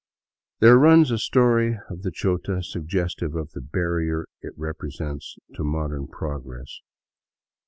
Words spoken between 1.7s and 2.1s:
of the